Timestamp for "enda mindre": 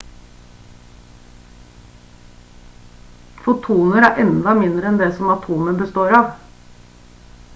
4.25-4.93